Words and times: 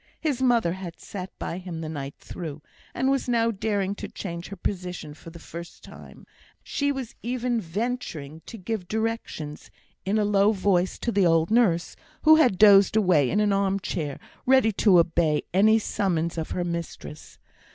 His 0.19 0.41
mother 0.41 0.73
had 0.73 0.99
sat 0.99 1.29
by 1.37 1.59
him 1.59 1.81
the 1.81 1.87
night 1.87 2.15
through, 2.17 2.63
and 2.95 3.11
was 3.11 3.29
now 3.29 3.51
daring 3.51 3.93
to 3.97 4.07
change 4.07 4.47
her 4.47 4.55
position 4.55 5.13
for 5.13 5.29
the 5.29 5.37
first 5.37 5.83
time; 5.83 6.25
she 6.63 6.91
was 6.91 7.13
even 7.21 7.61
venturing 7.61 8.41
to 8.47 8.57
give 8.57 8.87
directions 8.87 9.69
in 10.03 10.17
a 10.17 10.25
low 10.25 10.53
voice 10.53 10.97
to 10.97 11.11
the 11.11 11.27
old 11.27 11.51
nurse, 11.51 11.95
who 12.23 12.37
had 12.37 12.57
dozed 12.57 12.95
away 12.95 13.29
in 13.29 13.39
an 13.39 13.53
arm 13.53 13.79
chair, 13.79 14.19
ready 14.47 14.71
to 14.71 14.97
obey 14.97 15.43
any 15.53 15.77
summons 15.77 16.35
of 16.35 16.49
her 16.49 16.63
mistress. 16.63 17.37